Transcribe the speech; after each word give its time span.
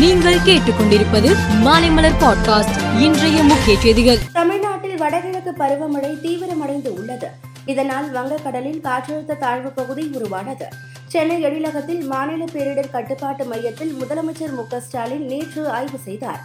நீங்கள் 0.00 0.38
கேட்டுக்கொண்டிருப்பது 0.38 1.36
மாலைமலர் 1.64 2.14
பாட்காஸ்ட். 2.20 3.00
இன்றைய 3.00 3.42
முக்கிய 3.42 3.78
செய்திகள். 3.78 4.18
தமிழ்நாட்டில் 4.32 4.96
வடகிழக்கு 4.96 5.54
பருவமழை 5.58 6.10
தீவிரமடைந்து 6.20 6.88
உள்ளது. 6.88 7.28
இதனால் 7.64 8.12
வங்கக்கடலில் 8.12 8.80
காற்றழுத்த 8.80 9.38
தாழ்வு 9.38 9.70
பகுதி 9.70 10.10
உருவானது. 10.12 10.68
சென்னை 11.06 11.44
எழிலகத்தில் 11.44 12.00
மாநில 12.00 12.44
பேரிடர் 12.44 12.90
கட்டுப்பாட்டு 12.90 13.44
மையத்தில் 13.44 13.94
முதலமைச்சர் 14.02 14.54
மு 14.54 14.80
ஸ்டாலின் 14.80 15.26
நேற்று 15.26 15.68
ஆய்வு 15.68 15.98
செய்தார். 15.98 16.40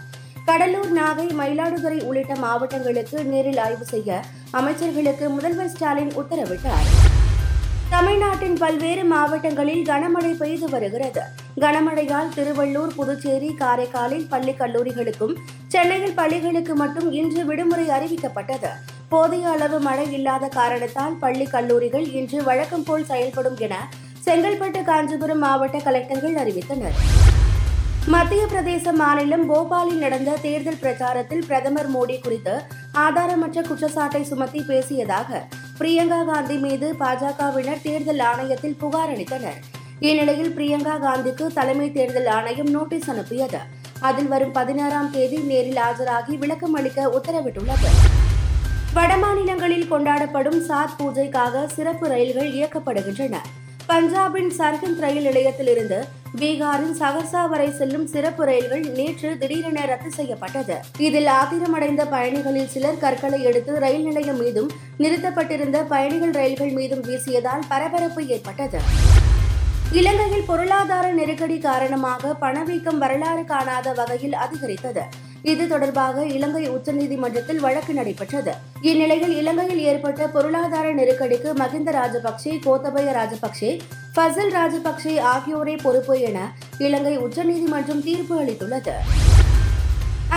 கடலூர் 0.45 0.93
நாகை 0.93 1.27
மயிலாடுதுறை 1.39 2.03
உள்ளிட்ட 2.03 2.35
மாவட்டங்களுக்கு 2.35 3.23
நேரில் 3.23 3.57
ஆய்வு 3.57 3.85
செய்ய 3.85 4.21
அமைச்சர்களுக்கு 4.53 5.29
முதல்வர் 5.29 5.69
ஸ்டாலின் 5.69 6.11
உத்தரவிட்டார். 6.11 6.89
தமிழ்நாட்டின் 7.89 8.55
பல்வேறு 8.57 9.03
மாவட்டங்களில் 9.03 9.83
கனமழை 9.85 10.31
பெய்து 10.37 10.69
வருகிறது. 10.69 11.21
கனமழையால் 11.59 12.31
திருவள்ளூர் 12.35 12.95
புதுச்சேரி 12.95 13.49
காரைக்காலில் 13.59 14.25
பள்ளி 14.29 14.51
கல்லூரிகளுக்கும் 14.51 15.35
சென்னையில் 15.67 16.13
பள்ளிகளுக்கு 16.13 16.75
மட்டும் 16.75 17.11
இன்று 17.11 17.45
விடுமுறை 17.45 17.87
அறிவிக்கப்பட்டது. 17.87 18.71
போதிய 19.09 19.49
அளவு 19.49 19.79
மழை 19.79 20.13
இல்லாத 20.13 20.47
காரணத்தால் 20.47 21.15
பள்ளி 21.15 21.45
கல்லூரிகள் 21.45 22.07
இன்று 22.11 22.43
வழக்கம் 22.43 22.83
போல் 22.83 23.05
செயல்படும் 23.05 23.57
என 23.57 23.75
செங்கல்பட்டு 24.25 24.83
காஞ்சிபுரம் 24.83 25.39
மாவட்ட 25.39 25.77
கலெக்டர்கள் 25.77 26.35
அறிவித்தனர். 26.43 26.97
மத்திய 28.07 28.45
பிரதேச 28.45 28.91
மாநிலம் 28.93 29.53
போபாலில் 29.53 30.01
நடந்த 30.05 30.37
தேர்தல் 30.41 30.81
பிரச்சாரத்தில் 30.81 31.45
பிரதமர் 31.45 31.91
மோடி 31.91 32.21
குறித்து 32.21 32.55
ஆதாரமற்ற 32.93 33.61
குற்றச்சாட்டை 33.67 34.23
சுமத்தி 34.23 34.59
பேசியதாக 34.59 35.43
பிரியங்கா 35.79 36.25
காந்தி 36.25 36.57
மீது 36.57 36.95
பாஜகவினர் 36.99 37.81
தேர்தல் 37.81 38.19
ஆணையத்தில் 38.19 38.77
புகார் 38.77 39.11
அளித்தனர். 39.11 39.57
இந்நிலையில் 39.99 40.57
பிரியங்கா 40.57 40.93
காந்திக்கு 41.01 41.47
தலைமை 41.47 41.91
தேர்தல் 41.91 42.25
ஆணையம் 42.25 42.69
நோட்டீஸ் 42.69 43.09
அனுப்பியது. 43.09 43.57
அதில் 43.99 44.27
வரும் 44.27 44.51
பதினாறாம் 44.51 45.11
தேதி 45.11 45.37
நேரில் 45.37 45.75
ஆஜராகி 45.75 46.37
விளக்கம் 46.37 46.73
அளிக்க 46.73 47.21
உத்தரவிட்டுள்ளது. 47.21 47.91
வடமாநிலங்களில் 48.95 49.91
கொண்டாடப்படும் 49.91 50.61
சாத் 50.67 50.95
பூஜைக்காக 50.99 51.65
சிறப்பு 51.65 52.07
ரயில்கள் 52.07 52.53
இயக்கப்படுகின்றன. 52.53 53.35
பஞ்சாபின் 53.89 54.51
சர்ஹிந்த் 54.57 54.99
ரயில் 54.99 55.25
நிலையத்திலிருந்து 55.27 55.97
பீகாரின் 56.39 56.95
சகர்சா 56.99 57.49
வரை 57.49 57.67
செல்லும் 57.71 58.07
சிறப்பு 58.07 58.45
ரயில்கள் 58.45 58.85
நேற்று 58.97 59.37
திடீரென 59.37 59.85
ரத்து 59.85 60.11
செய்யப்பட்டது. 60.11 60.75
இதில் 60.97 61.25
ஆத்திரமடைந்த 61.25 62.05
பயணிகளில் 62.05 62.67
சிலர் 62.67 62.97
கற்களை 62.97 63.43
எடுத்து 63.43 63.79
ரயில் 63.79 64.03
நிலையம் 64.03 64.37
மீதும் 64.37 64.71
நிறுத்தப்பட்டிருந்த 64.99 65.83
பயணிகள் 65.83 66.31
ரயில்கள் 66.31 66.71
மீதும் 66.71 67.01
வீசியதால் 67.01 67.67
பரபரப்பு 67.67 68.25
ஏற்பட்டது. 68.25 68.81
இலங்கையில் 69.91 70.47
பொருளாதார 70.47 71.11
நெருக்கடி 71.11 71.59
காரணமாக 71.59 72.33
பணவீக்கம் 72.33 72.97
வரலாறு 72.97 73.45
காணாத 73.45 73.93
வகையில் 73.93 74.33
அதிகரித்தது. 74.33 75.05
இது 75.51 75.63
தொடர்பாக 75.67 76.25
இலங்கை 76.35 76.63
உச்சநீதிமன்றத்தில் 76.69 77.59
வழக்கு 77.65 77.93
நடைபெற்றது. 77.93 78.53
இந்நிலையில் 78.81 79.33
இலங்கையில் 79.37 79.81
ஏற்பட்ட 79.89 80.27
பொருளாதார 80.27 80.93
நெருக்கடிக்கு 80.93 81.49
மகிந்த 81.61 81.91
ராஜபக்சே 81.99 82.53
கோத்தபய 82.65 83.07
ராஜபக்சே 83.19 83.71
ஃபசல் 84.15 84.51
ராஜபக்சே 84.57 85.13
ஆகியோரே 85.33 85.75
பொறுப்பு 85.83 86.15
என 86.19 86.39
இலங்கை 86.77 87.17
உச்சநீதிமன்றம் 87.17 88.03
தீர்ப்பு 88.03 88.35
அளித்துள்ளது. 88.41 88.95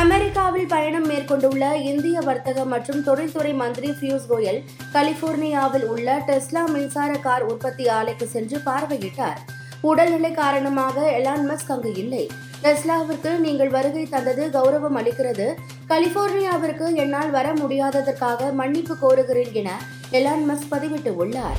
அமெரிக்காவில் 0.02 0.66
பயணம் 0.66 1.06
மேற்கொண்டுள்ள 1.06 1.76
இந்திய 1.76 2.18
வர்த்தக 2.20 2.64
மற்றும் 2.64 3.02
தொழில்துறை 3.02 3.52
மந்திரி 3.52 3.90
பியூஷ் 4.00 4.28
கோயல் 4.30 4.60
கலிபோர்னியாவில் 4.92 5.86
உள்ள 5.94 6.18
டெஸ்லா 6.28 6.64
மின்சார 6.74 7.12
கார் 7.26 7.42
உற்பத்தி 7.42 7.86
ஆலைக்கு 7.88 8.26
சென்று 8.34 8.58
பார்வையிட்டார். 8.66 9.40
உடல்நிலை 9.80 10.32
காரணமாக 10.32 11.10
எலான் 11.10 11.46
மஸ்க் 11.50 11.72
அங்கு 11.72 11.94
இல்லை. 11.94 12.30
டெஸ்லாவிற்கு 12.62 13.38
நீங்கள் 13.38 13.68
வருகை 13.68 14.06
தந்தது 14.06 14.46
கௌரவம் 14.46 14.98
அளிக்கிறது. 14.98 15.54
கலிபோர்னியாவிற்கு 15.88 16.94
என்னால் 16.94 17.30
வர 17.30 17.52
முடியாததற்காக 17.52 18.52
மன்னிப்பு 18.52 18.96
கோருகிறேன் 19.02 19.52
என 19.52 19.80
எலான் 20.12 20.44
மஸ்க் 20.48 20.72
பதிவிட்டு 20.72 21.08
உள்ளார். 21.08 21.56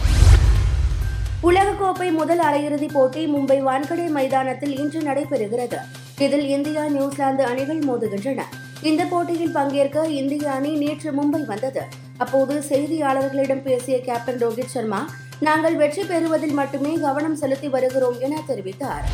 உலகக்கோப்பை 1.44 2.12
முதல் 2.12 2.40
அரையிறுதிப் 2.40 2.94
போட்டி 2.94 3.25
மும்பை 3.34 3.63
வான்கடே 3.63 4.09
மைதானத்தில் 4.09 4.78
இன்று 4.79 5.00
நடைபெறுகிறது. 5.00 5.78
இதில் 6.18 6.47
இந்தியா 6.47 6.88
நியூசிலாந்து 6.88 7.44
அணிகள் 7.44 7.79
மோதுகின்றன. 7.79 8.41
இந்த 8.81 9.03
போட்டியில் 9.03 9.52
பங்கேற்க 9.52 10.08
இந்திய 10.08 10.52
அணி 10.52 10.74
நேற்று 10.74 11.12
மும்பை 11.12 11.46
வந்தது. 11.46 11.81
அப்போது 12.18 12.63
செய்தியாளர்களிடம் 12.69 13.62
பேசிய 13.62 14.02
கேப்டன் 14.02 14.38
ரோஹித் 14.38 14.74
சர்மா 14.75 15.09
நாங்கள் 15.39 15.75
வெற்றி 15.75 16.03
பெறுவதில் 16.03 16.51
மட்டுமே 16.51 16.94
கவனம் 16.94 17.35
செலுத்தி 17.35 17.67
வருகிறோம் 17.67 18.17
என 18.19 18.41
தெரிவித்தார். 18.47 19.05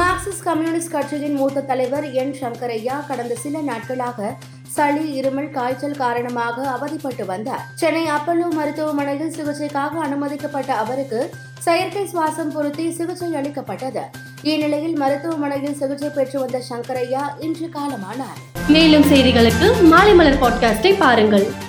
மார்க்சிஸ்ட் 0.00 0.44
கம்யூனிஸ்ட் 0.44 0.90
கட்சியின் 0.90 1.34
மூத்த 1.34 1.60
தலைவர் 1.60 2.12
என். 2.12 2.34
சங்கரையா 2.40 3.06
கடந்த 3.06 3.34
சில 3.34 3.60
நாட்களாக 3.60 4.36
சளி 4.68 5.20
இருமல் 5.20 5.50
காய்ச்சல் 5.50 5.96
காரணமாக 5.96 6.66
அவதிப்பட்டு 6.74 7.24
வந்தார். 7.24 7.62
சென்னை 7.74 8.04
அப்பல்லோ 8.10 8.48
மருத்துவமனையில் 8.50 9.34
சிகிச்சைக்காக 9.36 10.02
அனுமதிக்கப்பட்ட 10.06 10.74
அவருக்கு 10.74 11.34
செயற்கை 11.58 12.08
சுவாசம் 12.12 12.52
பொருத்தி 12.52 12.92
சிகிச்சை 12.92 13.34
அளிக்கப்பட்டது. 13.34 14.04
இந்நிலையில் 14.42 14.96
மருத்துவமனையில் 14.96 15.74
சிகிச்சை 15.74 16.08
பெற்று 16.08 16.40
வந்த 16.40 16.62
சங்கரையா 16.70 17.22
இன்று 17.38 17.66
காலமானார். 17.66 18.40
மேலும் 18.68 19.02
செய்திகளுக்கு 19.02 19.82
மாலை 19.82 20.14
மலர் 20.14 20.42
பாட்காஸ்டை 20.42 20.96
பாருங்கள். 20.98 21.65